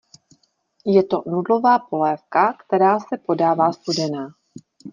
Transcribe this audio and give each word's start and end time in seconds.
Je 0.85 1.03
to 1.03 1.23
nudlová 1.27 1.79
polévka, 1.79 2.53
která 2.53 2.99
se 2.99 3.17
podává 3.27 3.71
studená. 3.73 4.27